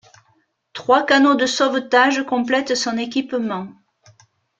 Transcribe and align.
Trois 0.73 1.03
canots 1.05 1.35
de 1.35 1.45
sauvetages 1.45 2.25
complètent 2.25 2.73
son 2.73 2.97
équipement. 2.97 3.67